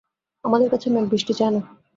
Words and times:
আমাদের 0.43 0.69
কাছে 0.69 0.87
মেঘ-বৃষ্টি 0.89 1.33
চায় 1.33 1.53
না। 1.55 1.61